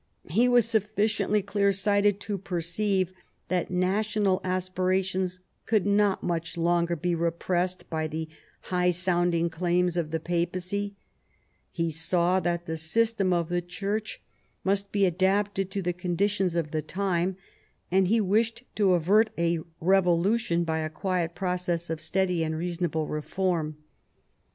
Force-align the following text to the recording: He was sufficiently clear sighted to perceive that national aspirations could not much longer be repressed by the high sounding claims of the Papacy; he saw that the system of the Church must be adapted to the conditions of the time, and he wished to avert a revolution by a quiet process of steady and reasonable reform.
He 0.31 0.49
was 0.49 0.65
sufficiently 0.67 1.43
clear 1.43 1.71
sighted 1.71 2.19
to 2.21 2.39
perceive 2.39 3.13
that 3.49 3.69
national 3.69 4.41
aspirations 4.43 5.41
could 5.67 5.85
not 5.85 6.23
much 6.23 6.57
longer 6.57 6.95
be 6.95 7.13
repressed 7.13 7.87
by 7.87 8.07
the 8.07 8.27
high 8.61 8.89
sounding 8.89 9.47
claims 9.47 9.97
of 9.97 10.09
the 10.09 10.19
Papacy; 10.19 10.95
he 11.71 11.91
saw 11.91 12.39
that 12.39 12.65
the 12.65 12.77
system 12.77 13.31
of 13.31 13.49
the 13.49 13.61
Church 13.61 14.19
must 14.63 14.91
be 14.91 15.05
adapted 15.05 15.69
to 15.69 15.83
the 15.83 15.93
conditions 15.93 16.55
of 16.55 16.71
the 16.71 16.81
time, 16.81 17.37
and 17.91 18.07
he 18.07 18.19
wished 18.19 18.63
to 18.73 18.93
avert 18.93 19.29
a 19.37 19.59
revolution 19.79 20.63
by 20.63 20.79
a 20.79 20.89
quiet 20.89 21.35
process 21.35 21.91
of 21.91 22.01
steady 22.01 22.43
and 22.43 22.57
reasonable 22.57 23.05
reform. 23.05 23.77